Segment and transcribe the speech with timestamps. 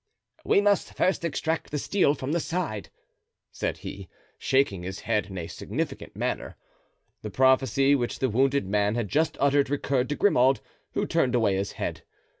[0.43, 2.89] "We must first extract the steel from the side,"
[3.51, 6.57] said he, shaking his head in a significant manner.
[7.21, 10.59] The prophecy which the wounded man had just uttered recurred to Grimaud,
[10.93, 12.01] who turned away his head.